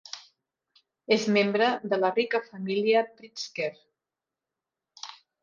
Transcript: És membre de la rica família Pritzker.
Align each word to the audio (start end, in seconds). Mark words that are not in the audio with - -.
És 1.15 1.27
membre 1.35 1.67
de 1.91 1.99
la 2.05 2.11
rica 2.15 2.41
família 2.47 3.05
Pritzker. 3.21 3.69